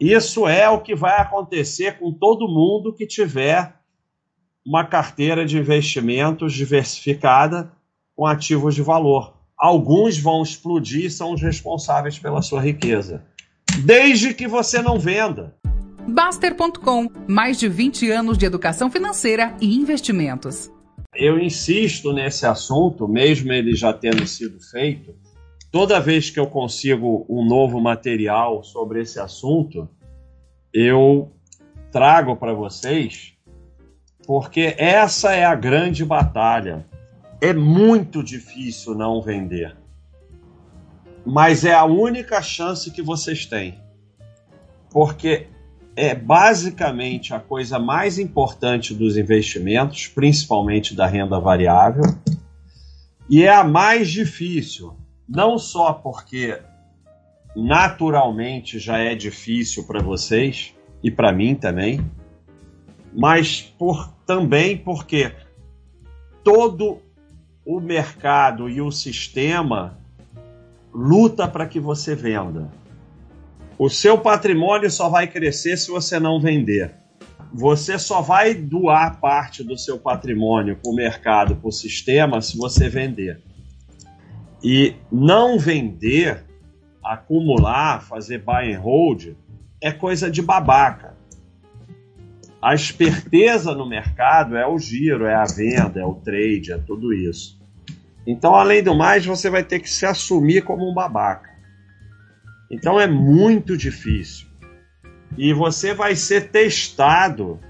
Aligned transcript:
Isso 0.00 0.46
é 0.46 0.68
o 0.68 0.80
que 0.80 0.94
vai 0.94 1.20
acontecer 1.20 1.98
com 1.98 2.12
todo 2.12 2.46
mundo 2.46 2.94
que 2.94 3.06
tiver 3.06 3.74
uma 4.64 4.84
carteira 4.84 5.44
de 5.44 5.58
investimentos 5.58 6.52
diversificada 6.52 7.72
com 8.14 8.24
ativos 8.24 8.74
de 8.74 8.82
valor. 8.82 9.34
Alguns 9.58 10.16
vão 10.16 10.42
explodir 10.42 11.06
e 11.06 11.10
são 11.10 11.32
os 11.32 11.42
responsáveis 11.42 12.16
pela 12.16 12.42
sua 12.42 12.60
riqueza. 12.60 13.24
Desde 13.84 14.32
que 14.34 14.46
você 14.46 14.80
não 14.80 15.00
venda. 15.00 15.56
Baster.com 16.06 17.08
mais 17.26 17.58
de 17.58 17.68
20 17.68 18.10
anos 18.10 18.38
de 18.38 18.46
educação 18.46 18.88
financeira 18.88 19.56
e 19.60 19.74
investimentos. 19.74 20.70
Eu 21.14 21.40
insisto 21.40 22.12
nesse 22.12 22.46
assunto, 22.46 23.08
mesmo 23.08 23.52
ele 23.52 23.74
já 23.74 23.92
tendo 23.92 24.24
sido 24.26 24.60
feito, 24.60 25.12
toda 25.70 26.00
vez 26.00 26.30
que 26.30 26.40
eu 26.40 26.46
consigo 26.46 27.26
um 27.28 27.44
novo 27.44 27.80
material 27.80 28.62
sobre 28.62 29.02
esse 29.02 29.20
assunto, 29.20 29.88
eu 30.72 31.32
trago 31.90 32.36
para 32.36 32.54
vocês, 32.54 33.34
porque 34.26 34.74
essa 34.78 35.32
é 35.32 35.44
a 35.44 35.54
grande 35.54 36.04
batalha. 36.04 36.86
É 37.40 37.52
muito 37.52 38.22
difícil 38.22 38.94
não 38.94 39.22
vender, 39.22 39.76
mas 41.24 41.64
é 41.64 41.72
a 41.72 41.84
única 41.84 42.42
chance 42.42 42.90
que 42.90 43.00
vocês 43.00 43.46
têm, 43.46 43.78
porque 44.90 45.46
é 45.94 46.14
basicamente 46.14 47.32
a 47.34 47.38
coisa 47.38 47.78
mais 47.78 48.18
importante 48.18 48.92
dos 48.92 49.16
investimentos, 49.16 50.08
principalmente 50.08 50.96
da 50.96 51.06
renda 51.06 51.38
variável, 51.38 52.04
e 53.30 53.44
é 53.44 53.54
a 53.54 53.62
mais 53.62 54.08
difícil 54.10 54.96
não 55.28 55.58
só 55.58 55.92
porque 55.92 56.58
naturalmente 57.54 58.78
já 58.78 58.98
é 58.98 59.14
difícil 59.14 59.84
para 59.84 60.00
vocês 60.00 60.74
e 61.02 61.10
para 61.10 61.32
mim 61.32 61.54
também, 61.54 62.00
mas 63.12 63.60
por, 63.60 64.12
também 64.26 64.76
porque 64.76 65.32
todo 66.42 67.00
o 67.64 67.80
mercado 67.80 68.68
e 68.68 68.80
o 68.80 68.90
sistema 68.90 69.98
luta 70.92 71.46
para 71.46 71.66
que 71.66 71.78
você 71.78 72.14
venda. 72.14 72.70
O 73.78 73.88
seu 73.88 74.18
patrimônio 74.18 74.90
só 74.90 75.08
vai 75.08 75.26
crescer 75.28 75.76
se 75.76 75.90
você 75.90 76.18
não 76.18 76.40
vender. 76.40 76.94
Você 77.52 77.98
só 77.98 78.20
vai 78.20 78.54
doar 78.54 79.20
parte 79.20 79.62
do 79.62 79.76
seu 79.78 79.98
patrimônio 79.98 80.76
para 80.76 80.90
o 80.90 80.94
mercado, 80.94 81.56
para 81.56 81.68
o 81.68 81.72
sistema, 81.72 82.40
se 82.40 82.56
você 82.56 82.88
vender. 82.88 83.40
E 84.62 84.96
não 85.10 85.58
vender, 85.58 86.44
acumular, 87.04 88.02
fazer 88.02 88.38
buy 88.38 88.74
and 88.74 88.80
hold 88.80 89.34
é 89.80 89.92
coisa 89.92 90.30
de 90.30 90.42
babaca. 90.42 91.16
A 92.60 92.74
esperteza 92.74 93.72
no 93.72 93.88
mercado 93.88 94.56
é 94.56 94.66
o 94.66 94.78
giro, 94.78 95.26
é 95.26 95.34
a 95.34 95.44
venda, 95.44 96.00
é 96.00 96.04
o 96.04 96.14
trade, 96.14 96.72
é 96.72 96.78
tudo 96.78 97.14
isso. 97.14 97.58
Então, 98.26 98.54
além 98.54 98.82
do 98.82 98.94
mais, 98.94 99.24
você 99.24 99.48
vai 99.48 99.62
ter 99.62 99.78
que 99.78 99.88
se 99.88 100.04
assumir 100.04 100.62
como 100.62 100.90
um 100.90 100.92
babaca. 100.92 101.48
Então 102.70 103.00
é 103.00 103.06
muito 103.06 103.76
difícil. 103.76 104.48
E 105.36 105.52
você 105.52 105.94
vai 105.94 106.14
ser 106.14 106.50
testado 106.50 107.60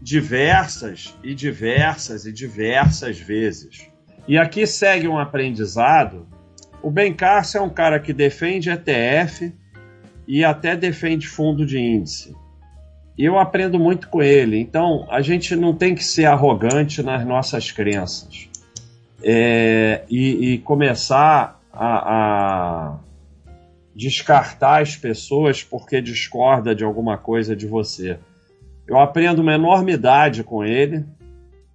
diversas 0.00 1.16
e 1.22 1.34
diversas 1.34 2.26
e 2.26 2.32
diversas 2.32 3.18
vezes. 3.18 3.88
E 4.26 4.38
aqui 4.38 4.66
segue 4.66 5.08
um 5.08 5.18
aprendizado. 5.18 6.26
O 6.82 6.90
Ben 6.90 7.12
Carson 7.12 7.58
é 7.58 7.60
um 7.62 7.70
cara 7.70 7.98
que 7.98 8.12
defende 8.12 8.70
ETF 8.70 9.52
e 10.26 10.44
até 10.44 10.76
defende 10.76 11.28
fundo 11.28 11.66
de 11.66 11.78
índice. 11.78 12.34
E 13.18 13.24
eu 13.24 13.38
aprendo 13.38 13.78
muito 13.78 14.08
com 14.08 14.22
ele. 14.22 14.58
Então, 14.58 15.06
a 15.10 15.20
gente 15.20 15.54
não 15.54 15.74
tem 15.74 15.94
que 15.94 16.04
ser 16.04 16.24
arrogante 16.24 17.02
nas 17.02 17.26
nossas 17.26 17.70
crenças 17.70 18.48
é, 19.22 20.02
e, 20.08 20.54
e, 20.54 20.58
começar 20.58 21.60
a, 21.72 22.94
a 22.94 22.98
descartar 23.94 24.82
as 24.82 24.96
pessoas 24.96 25.62
porque 25.62 26.00
discorda 26.00 26.74
de 26.74 26.84
alguma 26.84 27.18
coisa 27.18 27.54
de 27.54 27.66
você. 27.66 28.18
Eu 28.86 28.98
aprendo 28.98 29.42
uma 29.42 29.54
enormidade 29.54 30.42
com 30.42 30.64
ele 30.64 31.04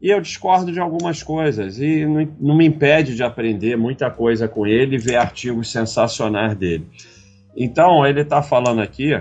e 0.01 0.09
eu 0.09 0.21
discordo 0.21 0.71
de 0.71 0.79
algumas 0.79 1.23
coisas 1.23 1.79
e 1.79 2.05
não, 2.05 2.55
me 2.55 2.65
impede 2.65 3.15
de 3.15 3.23
aprender 3.23 3.75
muita 3.75 4.11
coisa 4.11 4.47
com 4.47 4.65
ele 4.67 4.95
e 4.95 4.99
ver 4.99 5.15
artigos 5.15 5.71
sensacionais 5.71 6.55
dele. 6.55 6.87
Então, 7.55 8.05
ele 8.05 8.21
está 8.21 8.43
falando 8.43 8.81
aqui. 8.81 9.19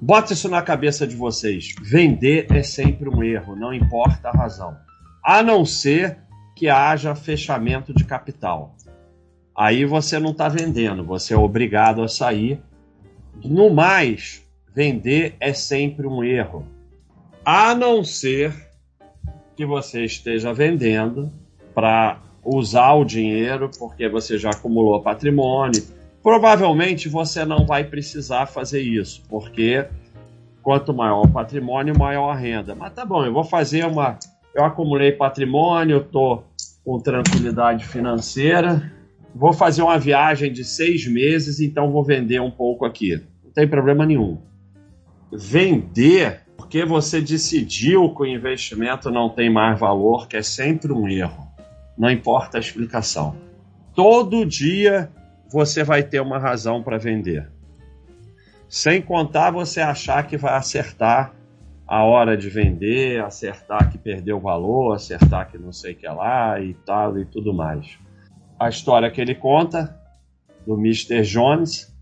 Bota 0.00 0.32
isso 0.32 0.48
na 0.48 0.60
cabeça 0.60 1.06
de 1.06 1.14
vocês. 1.14 1.74
Vender 1.80 2.46
é 2.50 2.62
sempre 2.62 3.08
um 3.08 3.22
erro, 3.22 3.54
não 3.54 3.72
importa 3.72 4.28
a 4.28 4.32
razão. 4.32 4.76
A 5.24 5.42
não 5.42 5.64
ser 5.64 6.18
que 6.56 6.68
haja 6.68 7.14
fechamento 7.14 7.94
de 7.94 8.04
capital. 8.04 8.74
Aí 9.56 9.84
você 9.84 10.18
não 10.18 10.30
está 10.30 10.48
vendendo, 10.48 11.04
você 11.04 11.34
é 11.34 11.36
obrigado 11.36 12.02
a 12.02 12.08
sair. 12.08 12.60
No 13.44 13.72
mais, 13.72 14.42
vender 14.74 15.36
é 15.38 15.52
sempre 15.52 16.06
um 16.06 16.24
erro. 16.24 16.66
A 17.44 17.74
não 17.74 18.02
ser 18.02 18.69
que 19.60 19.66
você 19.66 20.06
esteja 20.06 20.54
vendendo 20.54 21.30
para 21.74 22.18
usar 22.42 22.94
o 22.94 23.04
dinheiro 23.04 23.70
porque 23.78 24.08
você 24.08 24.38
já 24.38 24.48
acumulou 24.48 25.02
patrimônio. 25.02 25.82
Provavelmente 26.22 27.10
você 27.10 27.44
não 27.44 27.66
vai 27.66 27.84
precisar 27.84 28.46
fazer 28.46 28.80
isso, 28.80 29.22
porque 29.28 29.86
quanto 30.62 30.94
maior 30.94 31.26
o 31.26 31.28
patrimônio, 31.28 31.98
maior 31.98 32.30
a 32.30 32.34
renda. 32.34 32.74
Mas 32.74 32.94
tá 32.94 33.04
bom, 33.04 33.22
eu 33.22 33.34
vou 33.34 33.44
fazer 33.44 33.84
uma. 33.84 34.18
Eu 34.54 34.64
acumulei 34.64 35.12
patrimônio, 35.12 35.98
estou 35.98 36.46
com 36.82 36.98
tranquilidade 36.98 37.84
financeira, 37.84 38.90
vou 39.34 39.52
fazer 39.52 39.82
uma 39.82 39.98
viagem 39.98 40.50
de 40.50 40.64
seis 40.64 41.06
meses, 41.06 41.60
então 41.60 41.92
vou 41.92 42.02
vender 42.02 42.40
um 42.40 42.50
pouco 42.50 42.86
aqui. 42.86 43.22
Não 43.44 43.52
tem 43.52 43.68
problema 43.68 44.06
nenhum. 44.06 44.38
Vender 45.30 46.46
porque 46.70 46.84
você 46.84 47.20
decidiu 47.20 48.14
que 48.14 48.22
o 48.22 48.26
investimento 48.26 49.10
não 49.10 49.28
tem 49.28 49.50
mais 49.50 49.76
valor, 49.76 50.28
que 50.28 50.36
é 50.36 50.42
sempre 50.42 50.92
um 50.92 51.08
erro. 51.08 51.48
Não 51.98 52.08
importa 52.08 52.58
a 52.58 52.60
explicação. 52.60 53.34
Todo 53.92 54.46
dia 54.46 55.10
você 55.50 55.82
vai 55.82 56.04
ter 56.04 56.20
uma 56.20 56.38
razão 56.38 56.80
para 56.80 56.96
vender. 56.96 57.50
Sem 58.68 59.02
contar 59.02 59.50
você 59.50 59.80
achar 59.80 60.24
que 60.28 60.36
vai 60.36 60.54
acertar 60.54 61.34
a 61.88 62.04
hora 62.04 62.36
de 62.36 62.48
vender, 62.48 63.20
acertar 63.20 63.90
que 63.90 63.98
perdeu 63.98 64.38
valor, 64.38 64.94
acertar 64.94 65.50
que 65.50 65.58
não 65.58 65.72
sei 65.72 65.94
o 65.94 65.96
que 65.96 66.06
lá 66.06 66.60
e 66.60 66.74
tal 66.86 67.18
e 67.18 67.24
tudo 67.24 67.52
mais. 67.52 67.98
A 68.56 68.68
história 68.68 69.10
que 69.10 69.20
ele 69.20 69.34
conta 69.34 70.00
do 70.64 70.74
Mr. 70.74 71.22
Jones, 71.22 71.92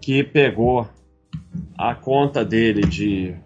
que 0.00 0.24
pegou 0.24 0.88
a 1.76 1.94
conta 1.94 2.42
dele 2.42 2.80
de 2.86 3.36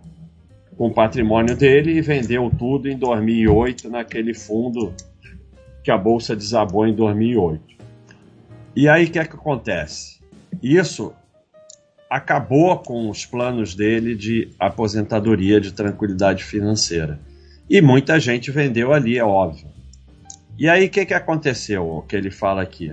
com 0.83 0.89
o 0.89 0.93
patrimônio 0.93 1.57
dele 1.57 1.93
e 1.93 2.01
vendeu 2.01 2.51
tudo 2.59 2.89
em 2.89 2.99
2008 2.99 3.89
naquele 3.89 4.35
fundo 4.35 4.93
que 5.85 5.93
a 5.93 5.97
bolsa 5.97 6.35
desabou 6.35 6.85
em 6.85 6.93
2008. 6.93 7.63
E 8.75 8.89
aí 8.89 9.05
o 9.05 9.11
que 9.13 9.21
é 9.21 9.25
que 9.25 9.37
acontece? 9.37 10.19
Isso 10.61 11.13
acabou 12.11 12.77
com 12.81 13.09
os 13.09 13.25
planos 13.25 13.77
dele 13.77 14.17
de 14.17 14.51
aposentadoria, 14.59 15.61
de 15.61 15.73
tranquilidade 15.73 16.43
financeira. 16.43 17.21
E 17.71 17.81
muita 17.81 18.19
gente 18.19 18.51
vendeu 18.51 18.93
ali, 18.93 19.17
é 19.17 19.25
óbvio. 19.25 19.69
E 20.59 20.69
aí 20.69 20.87
o 20.87 20.91
que, 20.91 21.07
que 21.07 21.15
aconteceu? 21.15 21.89
O 21.89 22.03
que 22.03 22.17
ele 22.17 22.33
fala 22.33 22.61
aqui. 22.61 22.93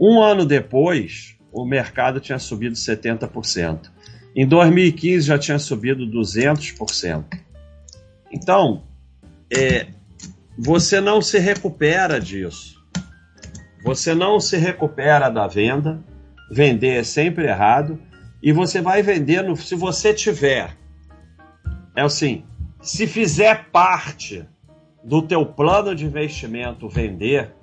Um 0.00 0.22
ano 0.22 0.46
depois, 0.46 1.36
o 1.52 1.66
mercado 1.66 2.20
tinha 2.20 2.38
subido 2.38 2.74
70%. 2.74 3.90
Em 4.36 4.46
2015 4.46 5.26
já 5.26 5.38
tinha 5.38 5.58
subido 5.58 6.06
200%. 6.06 7.24
Então, 8.30 8.82
é, 9.50 9.86
você 10.58 11.00
não 11.00 11.22
se 11.22 11.38
recupera 11.38 12.20
disso. 12.20 12.84
Você 13.82 14.14
não 14.14 14.38
se 14.38 14.58
recupera 14.58 15.30
da 15.30 15.46
venda. 15.46 16.04
Vender 16.52 17.00
é 17.00 17.02
sempre 17.02 17.46
errado. 17.46 17.98
E 18.42 18.52
você 18.52 18.82
vai 18.82 19.02
vender 19.02 19.42
no, 19.42 19.56
se 19.56 19.74
você 19.74 20.12
tiver. 20.12 20.76
É 21.96 22.02
assim, 22.02 22.44
se 22.82 23.06
fizer 23.06 23.70
parte 23.70 24.44
do 25.02 25.22
teu 25.22 25.46
plano 25.46 25.94
de 25.94 26.04
investimento 26.04 26.90
vender, 26.90 27.54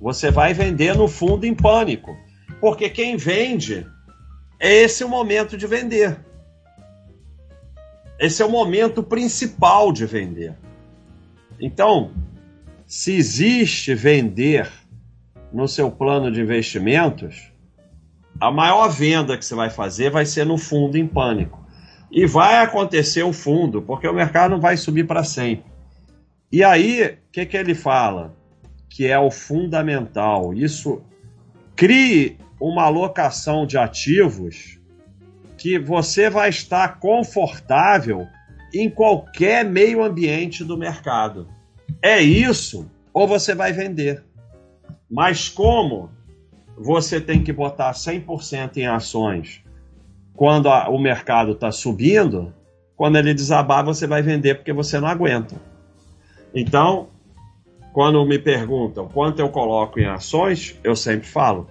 você 0.00 0.30
vai 0.30 0.54
vender 0.54 0.94
no 0.96 1.08
fundo 1.08 1.44
em 1.44 1.54
pânico. 1.54 2.16
Porque 2.60 2.88
quem 2.88 3.16
vende 3.16 3.84
é 4.62 4.72
esse 4.72 5.02
o 5.02 5.08
momento 5.08 5.56
de 5.58 5.66
vender. 5.66 6.16
Esse 8.16 8.42
é 8.42 8.46
o 8.46 8.50
momento 8.50 9.02
principal 9.02 9.92
de 9.92 10.06
vender. 10.06 10.54
Então, 11.58 12.12
se 12.86 13.12
existe 13.12 13.92
vender 13.92 14.70
no 15.52 15.66
seu 15.66 15.90
plano 15.90 16.30
de 16.30 16.40
investimentos, 16.40 17.52
a 18.40 18.52
maior 18.52 18.88
venda 18.88 19.36
que 19.36 19.44
você 19.44 19.56
vai 19.56 19.68
fazer 19.68 20.10
vai 20.10 20.24
ser 20.24 20.46
no 20.46 20.56
fundo 20.56 20.96
em 20.96 21.08
pânico. 21.08 21.60
E 22.08 22.24
vai 22.24 22.62
acontecer 22.62 23.24
o 23.24 23.32
fundo, 23.32 23.82
porque 23.82 24.06
o 24.06 24.14
mercado 24.14 24.52
não 24.52 24.60
vai 24.60 24.76
subir 24.76 25.08
para 25.08 25.24
sempre. 25.24 25.72
E 26.52 26.62
aí, 26.62 27.02
o 27.02 27.32
que, 27.32 27.46
que 27.46 27.56
ele 27.56 27.74
fala? 27.74 28.32
Que 28.88 29.08
é 29.08 29.18
o 29.18 29.30
fundamental. 29.30 30.54
Isso 30.54 31.02
crie 31.74 32.38
uma 32.68 32.84
alocação 32.84 33.66
de 33.66 33.76
ativos 33.76 34.78
que 35.58 35.78
você 35.78 36.30
vai 36.30 36.48
estar 36.48 37.00
confortável 37.00 38.26
em 38.72 38.88
qualquer 38.88 39.64
meio 39.64 40.02
ambiente 40.02 40.64
do 40.64 40.78
mercado. 40.78 41.48
É 42.00 42.20
isso 42.20 42.88
ou 43.12 43.26
você 43.26 43.54
vai 43.54 43.72
vender. 43.72 44.22
Mas 45.10 45.48
como 45.48 46.10
você 46.78 47.20
tem 47.20 47.42
que 47.42 47.52
botar 47.52 47.92
100% 47.92 48.76
em 48.76 48.86
ações 48.86 49.62
quando 50.34 50.68
a, 50.68 50.88
o 50.88 50.98
mercado 50.98 51.52
está 51.52 51.70
subindo, 51.70 52.54
quando 52.96 53.16
ele 53.16 53.34
desabar 53.34 53.84
você 53.84 54.06
vai 54.06 54.22
vender 54.22 54.54
porque 54.54 54.72
você 54.72 54.98
não 55.00 55.08
aguenta. 55.08 55.56
Então, 56.54 57.08
quando 57.92 58.24
me 58.24 58.38
perguntam 58.38 59.08
quanto 59.08 59.40
eu 59.40 59.48
coloco 59.48 59.98
em 59.98 60.06
ações, 60.06 60.78
eu 60.82 60.96
sempre 60.96 61.26
falo: 61.26 61.68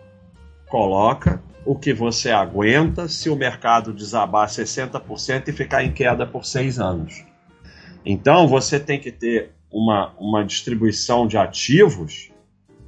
coloca 0.71 1.43
o 1.65 1.75
que 1.75 1.93
você 1.93 2.31
aguenta 2.31 3.07
se 3.09 3.29
o 3.29 3.35
mercado 3.35 3.93
desabar 3.93 4.47
60% 4.47 5.49
e 5.49 5.51
ficar 5.51 5.83
em 5.83 5.91
queda 5.91 6.25
por 6.25 6.45
seis 6.45 6.79
anos. 6.79 7.25
Então 8.05 8.47
você 8.47 8.79
tem 8.79 8.97
que 8.97 9.11
ter 9.11 9.51
uma, 9.69 10.13
uma 10.17 10.43
distribuição 10.45 11.27
de 11.27 11.37
ativos 11.37 12.31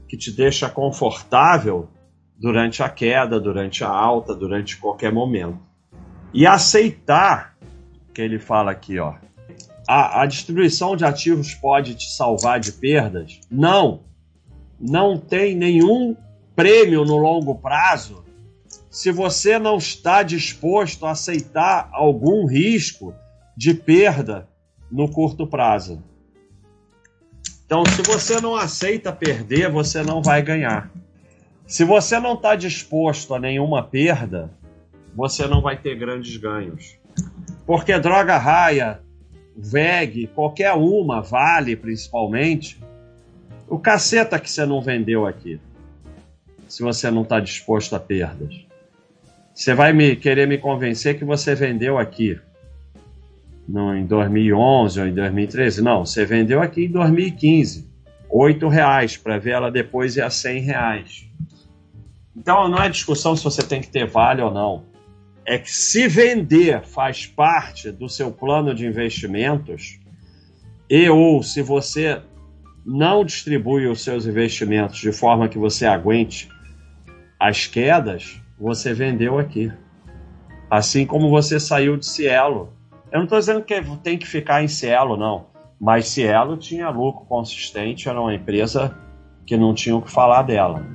que 0.07 0.17
te 0.17 0.31
deixa 0.31 0.69
confortável 0.69 1.89
durante 2.39 2.81
a 2.81 2.89
queda, 2.89 3.39
durante 3.39 3.83
a 3.83 3.89
alta, 3.89 4.33
durante 4.33 4.77
qualquer 4.77 5.11
momento. 5.11 5.59
E 6.33 6.47
aceitar, 6.47 7.55
que 8.13 8.21
ele 8.21 8.39
fala 8.39 8.71
aqui, 8.71 8.97
ó, 8.97 9.15
a, 9.87 10.21
a 10.21 10.25
distribuição 10.25 10.95
de 10.95 11.03
ativos 11.03 11.53
pode 11.53 11.95
te 11.95 12.09
salvar 12.15 12.59
de 12.59 12.71
perdas? 12.71 13.39
Não. 13.51 14.01
Não 14.79 15.17
tem 15.17 15.55
nenhum 15.55 16.15
prêmio 16.55 17.03
no 17.05 17.17
longo 17.17 17.55
prazo 17.55 18.23
se 18.89 19.11
você 19.11 19.57
não 19.57 19.77
está 19.77 20.21
disposto 20.21 21.05
a 21.05 21.11
aceitar 21.11 21.89
algum 21.91 22.45
risco 22.45 23.13
de 23.57 23.73
perda 23.73 24.47
no 24.91 25.09
curto 25.09 25.47
prazo. 25.47 26.03
Então, 27.65 27.83
se 27.85 28.03
você 28.03 28.39
não 28.39 28.55
aceita 28.55 29.11
perder, 29.11 29.71
você 29.71 30.03
não 30.03 30.21
vai 30.21 30.43
ganhar. 30.43 30.91
Se 31.65 31.83
você 31.83 32.19
não 32.19 32.33
está 32.35 32.55
disposto 32.55 33.33
a 33.33 33.39
nenhuma 33.39 33.81
perda, 33.81 34.51
você 35.15 35.47
não 35.47 35.61
vai 35.61 35.75
ter 35.75 35.95
grandes 35.95 36.37
ganhos. 36.37 36.99
Porque 37.65 37.97
droga 37.97 38.37
raia, 38.37 39.01
VEG, 39.55 40.27
qualquer 40.27 40.73
uma, 40.73 41.21
vale 41.21 41.75
principalmente, 41.75 42.79
o 43.67 43.79
caceta 43.79 44.39
que 44.39 44.51
você 44.51 44.67
não 44.67 44.81
vendeu 44.81 45.25
aqui. 45.25 45.59
Se 46.73 46.81
você 46.81 47.11
não 47.11 47.21
está 47.21 47.39
disposto 47.39 47.95
a 47.95 47.99
perdas. 47.99 48.65
Você 49.53 49.75
vai 49.75 49.93
me 49.93 50.15
querer 50.15 50.47
me 50.47 50.57
convencer 50.57 51.19
que 51.19 51.23
você 51.23 51.53
vendeu 51.53 51.99
aqui 51.99 52.39
no, 53.69 53.95
em 53.95 54.07
2011 54.07 54.99
ou 54.99 55.05
em 55.05 55.13
2013. 55.13 55.83
Não, 55.83 56.03
você 56.03 56.25
vendeu 56.25 56.63
aqui 56.63 56.85
em 56.85 56.89
2015. 56.89 57.87
R$ 58.27 58.69
reais 58.71 59.15
para 59.15 59.37
ver 59.37 59.51
ela 59.51 59.69
depois 59.69 60.15
ir 60.15 60.23
a 60.23 60.31
100 60.31 60.61
reais. 60.61 61.29
Então 62.35 62.67
não 62.67 62.81
é 62.81 62.89
discussão 62.89 63.35
se 63.35 63.43
você 63.43 63.61
tem 63.61 63.79
que 63.79 63.91
ter 63.91 64.07
vale 64.07 64.41
ou 64.41 64.51
não. 64.51 64.83
É 65.45 65.59
que 65.59 65.69
se 65.69 66.07
vender 66.07 66.81
faz 66.81 67.27
parte 67.27 67.91
do 67.91 68.09
seu 68.09 68.31
plano 68.31 68.73
de 68.73 68.87
investimentos 68.87 69.99
e 70.89 71.07
ou 71.07 71.43
se 71.43 71.61
você 71.61 72.19
não 72.83 73.23
distribui 73.23 73.85
os 73.85 74.01
seus 74.03 74.25
investimentos 74.25 74.97
de 74.97 75.11
forma 75.11 75.47
que 75.47 75.59
você 75.59 75.85
aguente 75.85 76.51
as 77.43 77.67
quedas, 77.67 78.41
você 78.57 78.93
vendeu 78.93 79.37
aqui. 79.37 79.69
Assim 80.71 81.05
como 81.05 81.29
você 81.29 81.59
saiu 81.59 81.97
de 81.97 82.05
Cielo. 82.05 82.71
Eu 83.11 83.17
não 83.17 83.25
estou 83.25 83.37
dizendo 83.37 83.61
que 83.61 83.81
tem 84.01 84.17
que 84.17 84.25
ficar 84.25 84.63
em 84.63 84.69
Cielo, 84.69 85.17
não. 85.17 85.47
Mas 85.77 86.07
Cielo 86.07 86.55
tinha 86.55 86.89
lucro 86.89 87.25
consistente, 87.25 88.07
era 88.07 88.21
uma 88.21 88.33
empresa 88.33 88.97
que 89.45 89.57
não 89.57 89.73
tinha 89.73 89.93
o 89.93 90.01
que 90.01 90.09
falar 90.09 90.43
dela. 90.43 90.85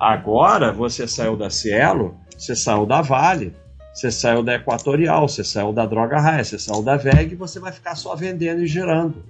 Agora 0.00 0.72
você 0.72 1.06
saiu 1.06 1.36
da 1.36 1.50
Cielo, 1.50 2.16
você 2.34 2.56
saiu 2.56 2.86
da 2.86 3.02
Vale, 3.02 3.54
você 3.92 4.10
saiu 4.10 4.42
da 4.42 4.54
Equatorial, 4.54 5.28
você 5.28 5.44
saiu 5.44 5.70
da 5.70 5.84
Droga 5.84 6.18
Raia, 6.18 6.42
você 6.42 6.58
saiu 6.58 6.82
da 6.82 6.96
VEG, 6.96 7.34
você 7.34 7.60
vai 7.60 7.72
ficar 7.72 7.94
só 7.94 8.16
vendendo 8.16 8.62
e 8.62 8.66
girando. 8.66 9.22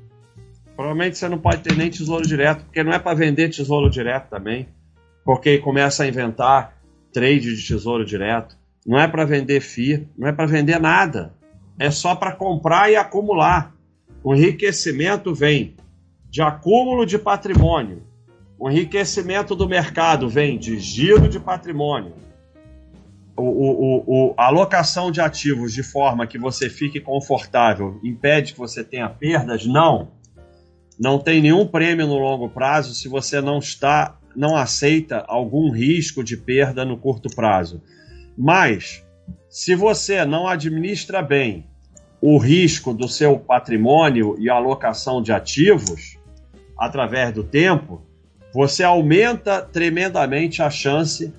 Provavelmente 0.77 1.19
você 1.19 1.29
não 1.29 1.39
pode 1.39 1.63
ter 1.63 1.77
nem 1.77 1.91
tesouro 1.91 2.25
direto, 2.25 2.65
porque 2.65 2.85
não 2.85 2.93
é 2.93 2.99
para 3.01 3.13
vender 3.13 3.49
tesouro 3.49 3.91
direto 3.91 4.29
também, 4.31 4.69
porque 5.25 5.59
começa 5.59 6.05
a 6.05 6.09
inventar 6.09 6.77
trade 7.13 7.57
de 7.57 7.67
tesouro 7.67 8.05
direto, 8.05 8.57
não 8.87 8.99
é 8.99 9.07
para 9.07 9.25
vender 9.25 9.61
FII, 9.61 10.09
não 10.17 10.29
é 10.29 10.33
para 10.33 10.47
vender 10.47 10.81
nada. 10.81 11.35
É 11.79 11.91
só 11.91 12.15
para 12.15 12.33
comprar 12.33 12.91
e 12.91 12.97
acumular. 12.97 13.75
O 14.23 14.35
enriquecimento 14.35 15.35
vem 15.35 15.77
de 16.29 16.43
acúmulo 16.43 17.05
de 17.05 17.19
patrimônio. 17.19 18.03
O 18.59 18.71
enriquecimento 18.71 19.55
do 19.55 19.67
mercado 19.69 20.29
vem 20.29 20.59
de 20.59 20.79
giro 20.79 21.29
de 21.29 21.41
patrimônio. 21.41 22.13
O, 23.35 23.43
o, 23.43 24.05
o, 24.07 24.35
a 24.37 24.47
alocação 24.47 25.11
de 25.11 25.21
ativos 25.21 25.73
de 25.73 25.83
forma 25.83 26.27
que 26.27 26.39
você 26.39 26.69
fique 26.69 27.01
confortável 27.01 27.99
impede 28.05 28.53
que 28.53 28.59
você 28.59 28.85
tenha 28.85 29.09
perdas? 29.09 29.65
Não. 29.65 30.09
Não 30.99 31.19
tem 31.19 31.41
nenhum 31.41 31.67
prêmio 31.67 32.07
no 32.07 32.19
longo 32.19 32.51
prazo 32.51 32.95
se 32.95 33.09
você 33.09 33.41
não 33.41 33.59
está 33.59 34.20
não 34.35 34.57
aceita 34.57 35.25
algum 35.27 35.71
risco 35.71 36.23
de 36.23 36.37
perda 36.37 36.85
no 36.85 36.97
curto 36.97 37.29
prazo. 37.35 37.83
Mas, 38.37 39.05
se 39.49 39.75
você 39.75 40.25
não 40.25 40.47
administra 40.47 41.23
bem 41.23 41.67
o 42.21 42.39
risco 42.39 42.93
do 42.93 43.09
seu 43.09 43.39
patrimônio 43.39 44.37
e 44.39 44.49
a 44.51 44.55
alocação 44.55 45.23
de 45.23 45.33
ativos 45.33 46.19
através 46.79 47.33
do 47.33 47.43
tempo, 47.43 48.03
você 48.53 48.83
aumenta 48.83 49.63
tremendamente 49.63 50.63
a 50.63 50.71
chance 50.71 51.33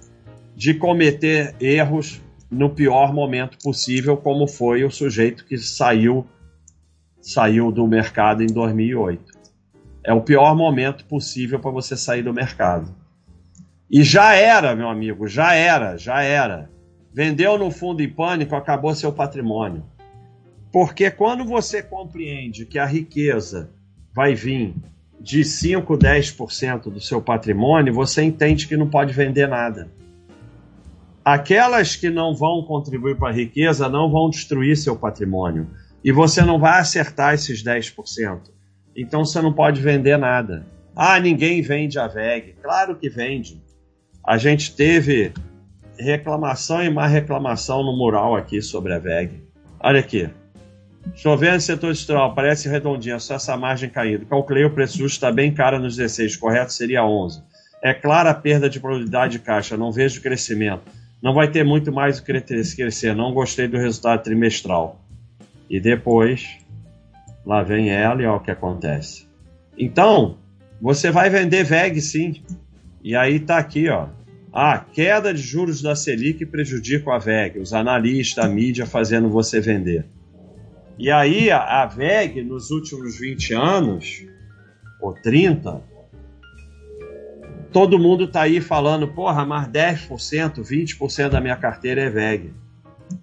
de 0.56 0.74
cometer 0.74 1.56
erros 1.60 2.22
no 2.50 2.70
pior 2.70 3.14
momento 3.14 3.58
possível, 3.64 4.18
como 4.18 4.48
foi 4.48 4.84
o 4.84 4.92
sujeito 4.92 5.46
que 5.46 5.58
saiu 5.58 6.26
saiu 7.22 7.72
do 7.72 7.86
mercado 7.86 8.42
em 8.42 8.48
2008 8.48 9.31
é 10.04 10.14
o 10.14 10.22
pior 10.22 10.56
momento 10.56 11.06
possível 11.06 11.60
para 11.60 11.72
você 11.72 11.96
sair 11.96 12.24
do 12.24 12.34
mercado. 12.34 12.94
E 13.90 14.04
já 14.04 14.34
era, 14.34 14.76
meu 14.76 14.90
amigo, 14.90 15.28
já 15.28 15.54
era, 15.54 15.98
já 15.98 16.22
era. 16.22 16.70
Vendeu 17.14 17.58
no 17.58 17.70
fundo 17.70 18.02
em 18.02 18.10
pânico, 18.10 18.56
acabou 18.56 18.96
seu 18.96 19.12
patrimônio. 19.12 19.84
Porque 20.72 21.12
quando 21.12 21.44
você 21.44 21.84
compreende 21.84 22.66
que 22.66 22.80
a 22.80 22.86
riqueza 22.86 23.70
vai 24.14 24.34
vir 24.34 24.74
de 25.20 25.44
5, 25.44 25.98
10% 25.98 26.84
do 26.84 27.02
seu 27.02 27.22
patrimônio, 27.22 27.94
você 27.94 28.24
entende 28.24 28.68
que 28.68 28.78
não 28.78 28.90
pode 28.90 29.14
vender 29.14 29.48
nada. 29.48 29.92
Aquelas 31.24 31.96
que 31.96 32.10
não 32.10 32.34
vão 32.34 32.64
contribuir 32.64 33.18
para 33.18 33.30
a 33.30 33.34
riqueza 33.34 33.88
não 33.88 34.10
vão 34.10 34.30
destruir 34.30 34.76
seu 34.76 34.96
patrimônio. 34.96 35.68
E 36.04 36.12
você 36.12 36.42
não 36.42 36.58
vai 36.58 36.80
acertar 36.80 37.36
esses 37.36 37.64
10%. 37.64 38.40
Então 38.96 39.26
você 39.26 39.42
não 39.42 39.54
pode 39.54 39.82
vender 39.82 40.18
nada. 40.18 40.66
Ah, 40.96 41.20
ninguém 41.20 41.62
vende 41.62 41.98
a 41.98 42.08
VEG. 42.08 42.56
Claro 42.62 42.96
que 42.96 43.10
vende. 43.10 43.62
A 44.26 44.38
gente 44.38 44.76
teve 44.76 45.34
reclamação 45.98 46.84
e 46.84 46.90
mais 46.90 47.12
reclamação 47.12 47.84
no 47.84 47.96
mural 47.98 48.36
aqui 48.36 48.62
sobre 48.62 48.94
a 48.94 49.00
VEG. 49.00 49.42
Olha 49.80 50.00
aqui. 50.00 50.30
Chovendo 51.16 51.60
setor 51.60 51.88
industrial, 51.88 52.36
parece 52.36 52.70
redondinha, 52.70 53.18
só 53.20 53.36
essa 53.36 53.58
margem 53.58 53.90
caindo. 53.90 54.26
Calculei 54.26 54.64
o 54.64 54.70
preço 54.70 54.98
justo, 54.98 55.16
está 55.16 55.32
bem 55.32 55.52
cara 55.52 55.80
nos 55.80 55.96
16, 55.96 56.38
correto 56.38 56.72
seria 56.72 57.04
11. 57.04 57.42
É 57.84 57.94
clara 57.94 58.30
a 58.30 58.36
perda 58.36 58.70
de 58.70 58.80
probabilidade 58.80 59.34
de 59.34 59.40
caixa, 59.40 59.76
não 59.76 59.92
vejo 59.92 60.22
crescimento. 60.22 60.84
Não 61.22 61.34
vai 61.34 61.50
ter 61.50 61.64
muito 61.64 61.92
mais 61.92 62.20
o 62.20 62.24
que 62.24 62.34
crescer, 62.76 63.16
não 63.16 63.34
gostei 63.34 63.68
do 63.68 63.78
resultado 63.78 64.24
trimestral. 64.24 65.02
E 65.70 65.80
depois, 65.80 66.58
Lá 67.46 67.64
vem 67.64 67.90
ela 67.90 68.22
e 68.22 68.26
olha 68.26 68.38
o 68.38 68.40
que 68.40 68.52
acontece. 68.52 69.28
Então, 69.78 70.38
você 70.82 71.12
vai 71.12 71.30
vender 71.30 71.64
VEG 71.64 72.02
sim. 72.02 72.42
E 73.04 73.16
aí 73.16 73.40
tá 73.40 73.58
aqui, 73.58 73.90
ó. 73.90 74.08
A 74.54 74.78
queda 74.78 75.34
de 75.34 75.42
juros 75.42 75.82
da 75.82 75.96
Selic 75.96 76.46
prejudica 76.46 77.14
a 77.14 77.18
VEG. 77.18 77.60
Os 77.60 77.74
analistas, 77.74 78.44
a 78.44 78.48
mídia 78.48 78.86
fazendo 78.86 79.30
você 79.30 79.62
vender. 79.62 80.06
E 80.98 81.10
aí 81.10 81.50
a, 81.50 81.86
VEG, 81.86 82.44
nos 82.44 82.70
últimos 82.70 83.18
20 83.18 83.54
anos, 83.54 84.26
ou 85.00 85.14
30, 85.14 85.82
todo 87.72 87.98
mundo 87.98 88.26
está 88.26 88.42
aí 88.42 88.62
falando, 88.62 89.08
porra, 89.08 89.46
mas 89.46 89.68
10%, 89.68 90.62
20% 90.62 91.30
da 91.30 91.42
minha 91.42 91.56
carteira 91.56 92.02
é 92.02 92.10
VEG. 92.10 92.54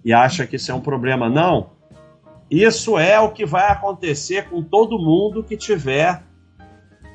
E 0.03 0.11
acha 0.11 0.45
que 0.45 0.55
isso 0.55 0.71
é 0.71 0.75
um 0.75 0.81
problema. 0.81 1.29
Não. 1.29 1.71
Isso 2.49 2.97
é 2.97 3.19
o 3.19 3.31
que 3.31 3.45
vai 3.45 3.71
acontecer 3.71 4.49
com 4.49 4.63
todo 4.63 4.97
mundo 4.97 5.43
que 5.43 5.55
tiver 5.55 6.23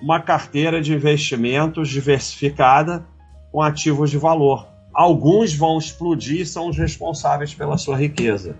uma 0.00 0.20
carteira 0.20 0.80
de 0.80 0.94
investimentos 0.94 1.88
diversificada 1.88 3.04
com 3.50 3.60
ativos 3.60 4.10
de 4.10 4.18
valor. 4.18 4.68
Alguns 4.92 5.52
vão 5.52 5.78
explodir 5.78 6.46
são 6.46 6.68
os 6.68 6.78
responsáveis 6.78 7.52
pela 7.52 7.76
sua 7.76 7.96
riqueza. 7.96 8.56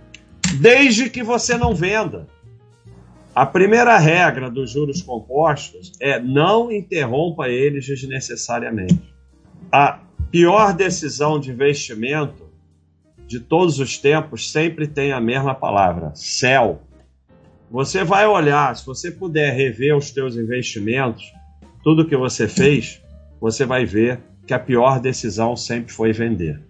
Desde 0.60 1.08
que 1.08 1.22
você 1.22 1.56
não 1.56 1.74
venda. 1.74 2.26
A 3.34 3.44
primeira 3.44 3.98
regra 3.98 4.50
dos 4.50 4.70
juros 4.70 5.02
compostos 5.02 5.92
é 6.00 6.20
não 6.20 6.70
interrompa 6.70 7.48
eles 7.48 7.86
desnecessariamente. 7.86 9.14
A 9.70 10.00
pior 10.30 10.72
decisão 10.72 11.38
de 11.38 11.50
investimento 11.50 12.43
de 13.26 13.40
todos 13.40 13.78
os 13.78 13.98
tempos 13.98 14.50
sempre 14.50 14.86
tem 14.86 15.12
a 15.12 15.20
mesma 15.20 15.54
palavra: 15.54 16.12
céu. 16.14 16.82
Você 17.70 18.04
vai 18.04 18.26
olhar, 18.26 18.76
se 18.76 18.86
você 18.86 19.10
puder 19.10 19.52
rever 19.52 19.96
os 19.96 20.10
seus 20.10 20.36
investimentos, 20.36 21.32
tudo 21.82 22.06
que 22.06 22.16
você 22.16 22.46
fez, 22.46 23.02
você 23.40 23.64
vai 23.64 23.84
ver 23.84 24.20
que 24.46 24.54
a 24.54 24.58
pior 24.58 25.00
decisão 25.00 25.56
sempre 25.56 25.92
foi 25.92 26.12
vender. 26.12 26.62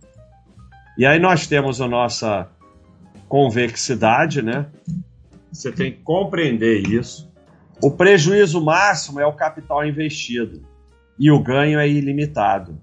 E 0.97 1.05
aí 1.05 1.19
nós 1.19 1.47
temos 1.47 1.81
a 1.81 1.89
nossa 1.89 2.49
convexidade, 3.29 4.41
né? 4.41 4.67
Você 5.53 5.73
tem 5.73 5.93
que 5.93 5.99
compreender 5.99 6.87
isso. 6.89 7.31
O 7.83 7.91
prejuízo 7.91 8.65
máximo 8.65 9.21
é 9.21 9.27
o 9.27 9.33
capital 9.33 9.85
investido 9.85 10.63
e 11.19 11.31
o 11.31 11.41
ganho 11.41 11.79
é 11.79 11.89
ilimitado. 11.89 12.79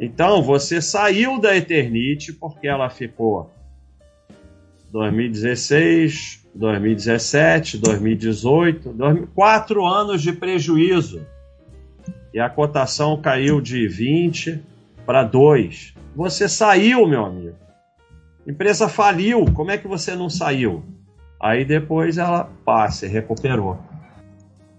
Então 0.00 0.42
você 0.42 0.80
saiu 0.80 1.38
da 1.38 1.54
Eternite 1.54 2.32
porque 2.32 2.66
ela 2.66 2.88
ficou 2.88 3.50
2016, 4.90 6.48
2017, 6.54 7.76
2018, 7.76 8.94
quatro 9.34 9.84
anos 9.84 10.22
de 10.22 10.32
prejuízo 10.32 11.24
e 12.32 12.40
a 12.40 12.48
cotação 12.48 13.20
caiu 13.20 13.60
de 13.60 13.86
20 13.86 14.62
para 15.04 15.22
2. 15.22 15.94
Você 16.16 16.48
saiu, 16.48 17.06
meu 17.06 17.26
amigo. 17.26 17.56
Empresa 18.46 18.88
faliu. 18.88 19.44
Como 19.52 19.70
é 19.70 19.76
que 19.76 19.86
você 19.86 20.16
não 20.16 20.30
saiu? 20.30 20.82
Aí 21.40 21.64
depois 21.64 22.18
ela 22.18 22.50
passa 22.64 23.06
e 23.06 23.08
recuperou. 23.08 23.78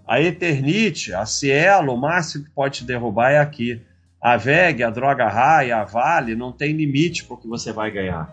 A 0.08 0.20
Eternite, 0.20 1.14
a 1.14 1.26
Cielo, 1.26 1.94
o 1.94 1.98
máximo 1.98 2.46
que 2.46 2.52
pode 2.52 2.80
te 2.80 2.86
derrubar 2.86 3.32
é 3.32 3.40
aqui. 3.40 3.82
A 4.22 4.38
VEG, 4.38 4.84
a 4.84 4.92
Droga 4.92 5.28
Raia, 5.28 5.78
a 5.78 5.84
Vale, 5.84 6.36
não 6.36 6.52
tem 6.52 6.74
limite 6.74 7.26
para 7.26 7.34
o 7.34 7.38
que 7.38 7.48
você 7.48 7.72
vai 7.74 7.90
ganhar. 7.90 8.32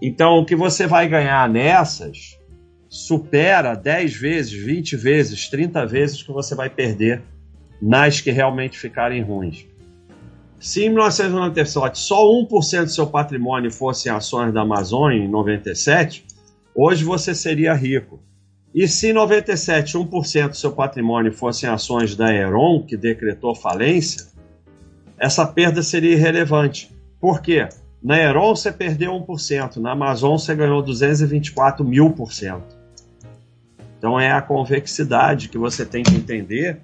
Então, 0.00 0.38
o 0.38 0.46
que 0.46 0.56
você 0.56 0.86
vai 0.86 1.06
ganhar 1.08 1.46
nessas 1.48 2.38
supera 2.88 3.74
10 3.74 4.14
vezes, 4.14 4.52
20 4.52 4.96
vezes, 4.96 5.48
30 5.48 5.84
vezes 5.84 6.22
que 6.22 6.32
você 6.32 6.54
vai 6.54 6.70
perder 6.70 7.22
nas 7.82 8.20
que 8.20 8.30
realmente 8.30 8.78
ficarem 8.78 9.22
ruins. 9.22 9.66
Se 10.58 10.84
em 10.84 10.88
1997 10.88 11.98
só 11.98 12.24
1% 12.24 12.84
do 12.84 12.90
seu 12.90 13.06
patrimônio 13.06 13.70
fosse 13.70 14.08
ações 14.08 14.54
da 14.54 14.62
Amazônia 14.62 15.18
em 15.18 15.28
97, 15.28 16.24
hoje 16.74 17.04
você 17.04 17.34
seria 17.34 17.74
rico. 17.74 18.22
E 18.74 18.88
se 18.88 19.10
em 19.10 19.12
97 19.12 19.98
1% 19.98 20.48
do 20.48 20.56
seu 20.56 20.72
patrimônio 20.72 21.32
fossem 21.32 21.68
ações 21.68 22.16
da 22.16 22.26
Aeron, 22.26 22.82
que 22.82 22.96
decretou 22.96 23.54
falência, 23.54 24.35
essa 25.18 25.46
perda 25.46 25.82
seria 25.82 26.12
irrelevante. 26.12 26.94
Por 27.20 27.40
quê? 27.40 27.68
Na 28.02 28.14
Aeron 28.14 28.54
você 28.54 28.70
perdeu 28.70 29.12
1%, 29.12 29.76
na 29.76 29.92
Amazon 29.92 30.38
você 30.38 30.54
ganhou 30.54 30.82
224 30.82 31.84
mil 31.84 32.10
por 32.10 32.32
cento. 32.32 32.76
Então 33.98 34.20
é 34.20 34.30
a 34.30 34.42
convexidade 34.42 35.48
que 35.48 35.58
você 35.58 35.84
tem 35.84 36.02
que 36.02 36.14
entender, 36.14 36.80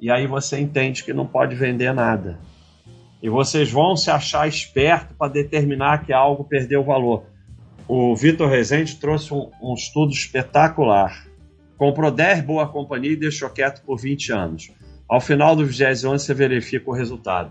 e 0.00 0.10
aí 0.10 0.26
você 0.26 0.58
entende 0.58 1.04
que 1.04 1.12
não 1.12 1.26
pode 1.26 1.54
vender 1.54 1.92
nada. 1.92 2.38
E 3.22 3.28
vocês 3.28 3.70
vão 3.70 3.96
se 3.96 4.10
achar 4.10 4.46
esperto 4.46 5.14
para 5.14 5.32
determinar 5.32 6.04
que 6.04 6.12
algo 6.12 6.44
perdeu 6.44 6.84
valor 6.84 7.24
o 7.86 8.16
Vitor 8.16 8.48
Rezende 8.48 8.96
trouxe 8.96 9.32
um, 9.34 9.50
um, 9.62 9.74
estudo 9.74 10.12
espetacular. 10.12 11.26
Comprou 11.76 12.10
10 12.10 12.40
boa 12.42 12.66
companhia 12.66 13.12
e 13.12 13.16
deixou 13.16 13.50
quieto 13.50 13.82
por 13.84 13.98
20 13.98 14.32
anos. 14.32 14.70
Ao 15.08 15.20
final 15.20 15.54
do 15.54 15.66
20 15.66 16.06
ano, 16.06 16.18
você 16.18 16.32
verifica 16.32 16.90
o 16.90 16.94
resultado. 16.94 17.50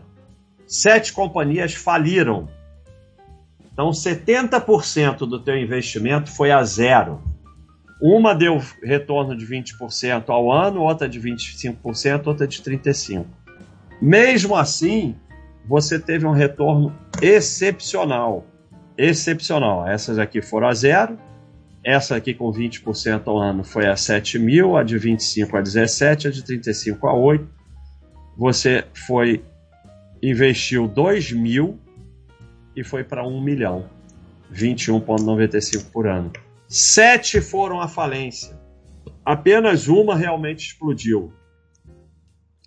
Sete 0.68 1.14
companhias 1.14 1.74
faliram. 1.74 2.48
Então, 3.72 3.90
70% 3.90 5.20
do 5.20 5.40
teu 5.40 5.58
investimento 5.58 6.32
foi 6.32 6.52
a 6.52 6.64
zero. 6.64 7.22
Uma 8.02 8.34
deu 8.36 8.62
retorno 8.84 9.36
de 9.36 9.46
20% 9.46 10.30
ao 10.30 10.52
ano, 10.52 10.82
outra 10.82 11.08
de 11.08 11.20
25%, 11.20 12.28
outra 12.28 12.48
de 12.48 12.62
35%. 12.62 13.26
Mesmo 14.02 14.56
assim, 14.56 15.16
você 15.68 15.98
teve 15.98 16.26
um 16.26 16.32
retorno 16.32 16.94
excepcional 17.22 18.46
excepcional. 18.98 19.88
Essas 19.88 20.20
aqui 20.20 20.42
foram 20.42 20.68
a 20.68 20.74
zero. 20.74 21.18
Essa 21.84 22.16
aqui 22.16 22.34
com 22.34 22.52
20% 22.52 23.24
ao 23.26 23.38
ano 23.38 23.64
foi 23.64 23.88
a 23.88 23.96
7 23.96 24.40
mil, 24.40 24.78
a 24.78 24.84
de 24.84 24.98
25 24.98 25.58
a 25.58 25.62
17, 25.62 26.28
a 26.28 26.32
de 26.32 26.44
35 26.44 27.08
a 27.08 27.14
8. 27.14 27.48
Você 28.38 28.86
foi 28.94 29.44
investiu 30.24 30.88
2 30.88 31.34
mil 31.34 31.78
e 32.74 32.82
foi 32.82 33.04
para 33.04 33.28
1 33.28 33.42
milhão, 33.42 33.90
21,95 34.54 35.92
por 35.92 36.08
ano. 36.08 36.32
Sete 36.66 37.42
foram 37.42 37.82
à 37.82 37.90
falência. 37.90 38.58
Apenas 39.26 39.90
uma 39.90 40.16
realmente 40.16 40.66
explodiu 40.68 41.34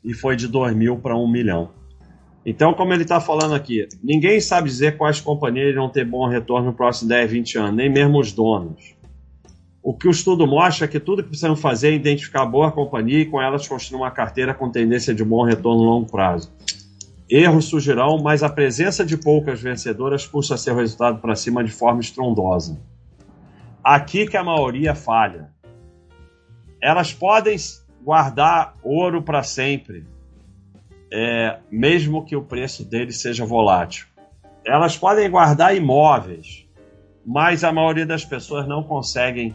e 0.05 0.13
foi 0.13 0.37
de 0.37 0.47
2 0.47 0.77
mil 0.77 0.99
para 0.99 1.17
1 1.17 1.27
milhão. 1.27 1.71
Então, 2.45 2.75
como 2.75 2.93
ele 2.93 3.03
está 3.03 3.21
falando 3.21 3.55
aqui, 3.55 3.89
ninguém 4.05 4.39
sabe 4.39 4.69
dizer 4.69 4.97
quais 4.97 5.21
companhias 5.21 5.71
irão 5.71 5.89
ter 5.89 6.05
bom 6.05 6.29
retorno 6.29 6.69
no 6.69 6.73
próximo 6.75 7.09
10, 7.09 7.31
20 7.31 7.59
anos, 7.59 7.75
nem 7.75 7.91
mesmo 7.91 8.21
os 8.21 8.33
donos. 8.33 8.95
O 9.83 9.95
que 9.95 10.07
o 10.07 10.11
estudo 10.11 10.47
mostra 10.47 10.85
é 10.85 10.89
que 10.89 11.01
tudo 11.01 11.23
que 11.23 11.31
precisam 11.31 11.57
fazer 11.57 11.89
é 11.89 11.95
identificar 11.95 12.45
boa 12.45 12.71
companhia 12.71 13.21
e 13.21 13.27
com 13.27 13.41
elas 13.41 13.67
construir 13.67 14.01
uma 14.01 14.11
carteira 14.11 14.53
com 14.53 14.71
tendência 14.71 15.15
de 15.15 15.25
bom 15.25 15.43
retorno 15.43 15.83
no 15.83 15.91
longo 15.91 16.11
prazo. 16.11 16.53
Erros 17.29 17.65
surgirão, 17.65 18.19
mas 18.23 18.43
a 18.43 18.49
presença 18.49 19.05
de 19.05 19.17
poucas 19.17 19.61
vencedoras 19.61 20.27
puxa 20.27 20.57
seu 20.57 20.77
resultado 20.77 21.19
para 21.19 21.35
cima 21.35 21.65
de 21.65 21.73
forma 21.73 22.01
estrondosa. 22.01 22.81
Aqui 23.83 24.27
que 24.27 24.37
a 24.37 24.45
maioria 24.45 24.95
falha. 24.95 25.51
Elas 26.81 27.13
podem 27.13 27.57
guardar 28.05 28.75
ouro 28.83 29.23
para 29.23 29.43
sempre, 29.43 30.07
é, 31.13 31.59
mesmo 31.71 32.25
que 32.25 32.37
o 32.37 32.43
preço 32.43 32.85
deles 32.85 33.21
seja 33.21 33.45
volátil. 33.45 34.07
Elas 34.65 34.97
podem 34.97 35.29
guardar 35.29 35.75
imóveis, 35.77 36.65
mas 37.25 37.65
a 37.65 37.73
maioria 37.73 38.07
das 38.07 38.25
pessoas 38.25 38.69
não 38.69 38.85
conseguem 38.85 39.53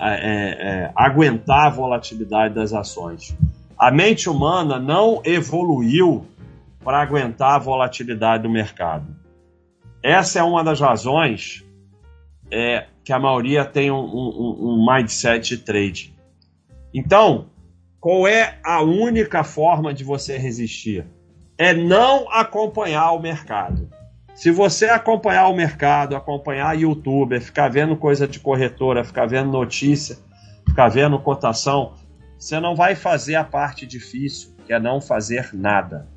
é, 0.00 0.08
é, 0.08 0.50
é, 0.84 0.92
aguentar 0.96 1.66
a 1.66 1.70
volatilidade 1.70 2.54
das 2.54 2.72
ações. 2.72 3.36
A 3.78 3.90
mente 3.90 4.28
humana 4.28 4.78
não 4.78 5.20
evoluiu 5.24 6.26
para 6.82 7.00
aguentar 7.00 7.54
a 7.54 7.58
volatilidade 7.58 8.42
do 8.42 8.50
mercado. 8.50 9.16
Essa 10.02 10.38
é 10.38 10.42
uma 10.42 10.64
das 10.64 10.80
razões 10.80 11.64
é, 12.50 12.86
que 13.04 13.12
a 13.12 13.18
maioria 13.18 13.64
tem 13.64 13.90
um, 13.90 13.96
um, 13.96 14.56
um 14.60 14.86
mindset 14.86 15.56
de 15.56 15.58
trade. 15.58 16.14
Então, 16.92 17.46
qual 18.00 18.26
é 18.26 18.58
a 18.64 18.82
única 18.82 19.44
forma 19.44 19.92
de 19.92 20.02
você 20.02 20.38
resistir? 20.38 21.06
É 21.58 21.74
não 21.74 22.30
acompanhar 22.32 23.12
o 23.12 23.20
mercado. 23.20 23.90
Se 24.34 24.50
você 24.50 24.86
acompanhar 24.86 25.48
o 25.48 25.54
mercado, 25.54 26.16
acompanhar 26.16 26.78
youtuber, 26.78 27.42
ficar 27.42 27.68
vendo 27.68 27.94
coisa 27.94 28.26
de 28.26 28.40
corretora, 28.40 29.04
ficar 29.04 29.26
vendo 29.26 29.50
notícia, 29.52 30.16
ficar 30.66 30.88
vendo 30.88 31.18
cotação, 31.18 31.92
você 32.38 32.58
não 32.58 32.74
vai 32.74 32.94
fazer 32.94 33.34
a 33.34 33.44
parte 33.44 33.86
difícil, 33.86 34.56
que 34.66 34.72
é 34.72 34.80
não 34.80 34.98
fazer 34.98 35.50
nada. 35.52 36.08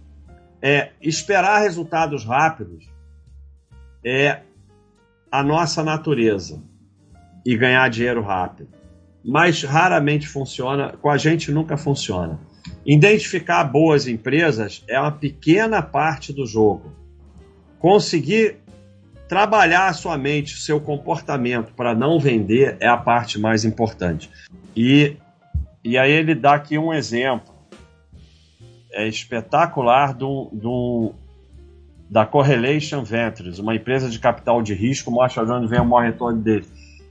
É 0.63 0.91
esperar 1.01 1.59
resultados 1.59 2.23
rápidos 2.23 2.87
é 4.05 4.41
a 5.29 5.43
nossa 5.43 5.83
natureza 5.83 6.63
e 7.45 7.57
ganhar 7.57 7.89
dinheiro 7.89 8.21
rápido 8.21 8.83
mas 9.23 9.63
raramente 9.63 10.27
funciona, 10.27 10.93
com 11.01 11.09
a 11.09 11.17
gente 11.17 11.51
nunca 11.51 11.77
funciona. 11.77 12.39
Identificar 12.85 13.63
boas 13.63 14.07
empresas 14.07 14.83
é 14.87 14.99
uma 14.99 15.11
pequena 15.11 15.81
parte 15.81 16.33
do 16.33 16.45
jogo. 16.45 16.91
Conseguir 17.79 18.57
trabalhar 19.27 19.87
a 19.87 19.93
sua 19.93 20.17
mente, 20.17 20.61
seu 20.61 20.79
comportamento 20.81 21.73
para 21.73 21.95
não 21.95 22.19
vender 22.19 22.75
é 22.79 22.87
a 22.87 22.97
parte 22.97 23.39
mais 23.39 23.63
importante. 23.63 24.29
E, 24.75 25.15
e 25.83 25.97
aí 25.97 26.11
ele 26.11 26.35
dá 26.35 26.55
aqui 26.55 26.77
um 26.77 26.93
exemplo. 26.93 27.52
É 28.93 29.07
espetacular 29.07 30.13
do, 30.13 30.49
do, 30.53 31.13
da 32.09 32.25
Correlation 32.25 33.03
Ventures, 33.03 33.59
uma 33.59 33.75
empresa 33.75 34.09
de 34.09 34.19
capital 34.19 34.61
de 34.61 34.73
risco, 34.73 35.11
mostra 35.11 35.45
de 35.45 35.51
onde 35.51 35.67
vem 35.67 35.81
o 35.81 35.85
maior 35.85 36.11
retorno 36.11 36.39
dele. 36.39 36.65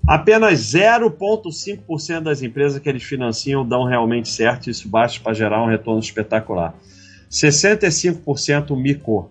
Apenas 0.07 0.61
0,5% 0.73 2.21
das 2.21 2.43
empresas 2.43 2.81
que 2.81 2.89
eles 2.89 3.03
financiam 3.03 3.67
dão 3.67 3.85
realmente 3.85 4.29
certo, 4.29 4.71
isso 4.71 4.89
basta 4.89 5.21
para 5.21 5.35
gerar 5.35 5.63
um 5.63 5.69
retorno 5.69 6.01
espetacular. 6.01 6.75
65% 7.31 8.77
micro. 8.77 9.31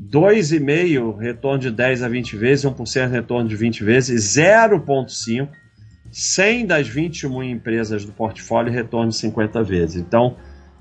2,5% 0.00 1.16
retorno 1.18 1.58
de 1.58 1.70
10 1.70 2.02
a 2.02 2.08
20 2.08 2.36
vezes, 2.36 2.64
1% 2.64 3.10
retorno 3.10 3.48
de 3.48 3.56
20 3.56 3.84
vezes, 3.84 4.36
0,5%. 4.36 5.48
100 6.10 6.66
das 6.66 6.88
21 6.88 7.42
empresas 7.42 8.04
do 8.04 8.12
portfólio 8.12 8.72
retorno 8.72 9.10
de 9.10 9.16
50 9.16 9.62
vezes. 9.62 9.96
Então, 9.96 10.36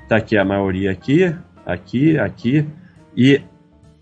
tá 0.08 0.18
aqui 0.18 0.38
a 0.38 0.46
maioria 0.46 0.92
aqui, 0.92 1.36
aqui, 1.66 2.18
aqui. 2.18 2.68
E 3.16 3.42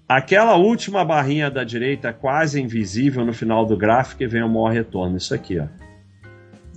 aquela 0.08 0.56
última 0.56 1.04
barrinha 1.04 1.50
da 1.50 1.64
direita, 1.64 2.14
quase 2.14 2.62
invisível 2.62 3.26
no 3.26 3.34
final 3.34 3.66
do 3.66 3.76
gráfico, 3.76 4.20
que 4.20 4.28
vem 4.28 4.44
o 4.44 4.50
maior 4.50 4.72
retorno. 4.72 5.18
Isso 5.18 5.34
aqui, 5.34 5.60
ó. 5.60 5.68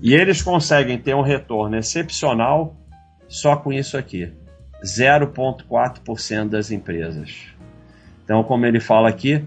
E 0.00 0.14
eles 0.14 0.40
conseguem 0.40 0.98
ter 0.98 1.14
um 1.14 1.22
retorno 1.22 1.76
excepcional 1.76 2.76
só 3.26 3.56
com 3.56 3.72
isso 3.72 3.96
aqui. 3.96 4.32
0,4% 4.82 6.48
das 6.48 6.70
empresas. 6.70 7.48
Então, 8.24 8.44
como 8.44 8.64
ele 8.64 8.78
fala 8.78 9.08
aqui, 9.08 9.44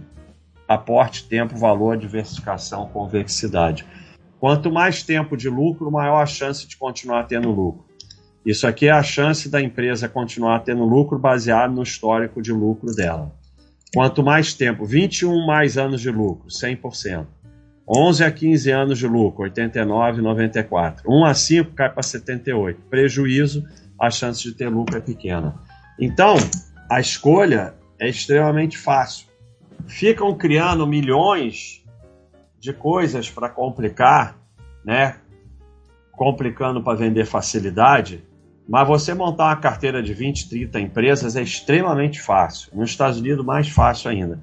aporte, 0.67 1.27
tempo, 1.27 1.57
valor, 1.57 1.97
diversificação, 1.97 2.89
convexidade. 2.89 3.85
Quanto 4.39 4.71
mais 4.71 5.03
tempo 5.03 5.37
de 5.37 5.49
lucro, 5.49 5.91
maior 5.91 6.21
a 6.21 6.25
chance 6.25 6.67
de 6.67 6.75
continuar 6.75 7.23
tendo 7.25 7.49
lucro. 7.51 7.85
Isso 8.45 8.65
aqui 8.65 8.87
é 8.87 8.91
a 8.91 9.03
chance 9.03 9.49
da 9.49 9.61
empresa 9.61 10.09
continuar 10.09 10.59
tendo 10.59 10.83
lucro 10.83 11.19
baseado 11.19 11.73
no 11.73 11.83
histórico 11.83 12.41
de 12.41 12.51
lucro 12.51 12.93
dela. 12.93 13.31
Quanto 13.93 14.23
mais 14.23 14.53
tempo, 14.53 14.85
21 14.85 15.45
mais 15.45 15.77
anos 15.77 16.01
de 16.01 16.09
lucro, 16.09 16.47
100%. 16.47 17.27
11 17.87 18.23
a 18.23 18.31
15 18.31 18.71
anos 18.71 18.99
de 18.99 19.07
lucro, 19.07 19.43
89, 19.43 20.21
94. 20.21 21.11
1 21.11 21.25
a 21.25 21.33
5 21.33 21.71
cai 21.71 21.89
para 21.89 22.01
78. 22.01 22.81
Prejuízo, 22.89 23.65
a 23.99 24.09
chance 24.09 24.41
de 24.41 24.53
ter 24.53 24.69
lucro 24.69 24.97
é 24.97 25.01
pequena. 25.01 25.55
Então, 25.99 26.35
a 26.89 26.99
escolha 26.99 27.75
é 27.99 28.09
extremamente 28.09 28.77
fácil. 28.77 29.27
Ficam 29.87 30.33
criando 30.35 30.87
milhões 30.87 31.83
de 32.59 32.71
coisas 32.71 33.29
para 33.29 33.49
complicar, 33.49 34.37
né? 34.85 35.17
Complicando 36.11 36.81
para 36.81 36.97
vender 36.97 37.25
facilidade. 37.25 38.23
Mas 38.67 38.87
você 38.87 39.13
montar 39.13 39.45
uma 39.45 39.55
carteira 39.55 40.01
de 40.01 40.13
20, 40.13 40.49
30 40.49 40.79
empresas 40.79 41.35
é 41.35 41.41
extremamente 41.41 42.21
fácil. 42.21 42.69
Nos 42.73 42.89
Estados 42.89 43.19
Unidos, 43.19 43.45
mais 43.45 43.67
fácil 43.67 44.09
ainda. 44.11 44.39